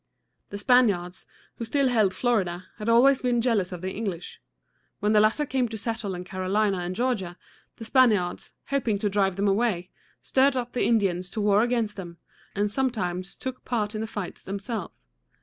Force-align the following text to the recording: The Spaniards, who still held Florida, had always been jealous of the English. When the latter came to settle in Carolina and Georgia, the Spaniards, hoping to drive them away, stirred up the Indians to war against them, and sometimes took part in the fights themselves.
The 0.49 0.57
Spaniards, 0.57 1.27
who 1.57 1.63
still 1.65 1.87
held 1.89 2.11
Florida, 2.11 2.65
had 2.79 2.89
always 2.89 3.21
been 3.21 3.39
jealous 3.39 3.71
of 3.71 3.81
the 3.81 3.91
English. 3.91 4.41
When 4.99 5.13
the 5.13 5.19
latter 5.19 5.45
came 5.45 5.67
to 5.69 5.77
settle 5.77 6.15
in 6.15 6.23
Carolina 6.23 6.79
and 6.79 6.95
Georgia, 6.95 7.37
the 7.77 7.85
Spaniards, 7.85 8.53
hoping 8.71 8.97
to 8.97 9.09
drive 9.09 9.35
them 9.35 9.47
away, 9.47 9.91
stirred 10.23 10.57
up 10.57 10.71
the 10.73 10.85
Indians 10.85 11.29
to 11.29 11.41
war 11.41 11.61
against 11.61 11.97
them, 11.97 12.17
and 12.55 12.71
sometimes 12.71 13.35
took 13.35 13.63
part 13.63 13.93
in 13.93 14.01
the 14.01 14.07
fights 14.07 14.43
themselves. 14.43 15.05